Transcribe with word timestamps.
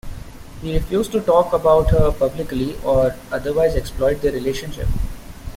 He 0.63 0.73
refused 0.73 1.11
to 1.11 1.21
talk 1.21 1.53
about 1.53 1.91
her 1.91 2.11
publicly 2.11 2.75
or 2.83 3.15
otherwise 3.31 3.75
exploit 3.75 4.19
their 4.23 4.31
relationship. 4.31 4.87